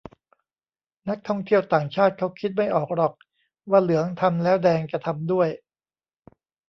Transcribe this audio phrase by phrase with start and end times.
[1.09, 3.13] นักท่องเที่ยวต่างชาติเค้าคิดไม่ออกหรอก
[3.69, 5.49] ว่าเหลืองทำแล้วแดงจะทำด้วย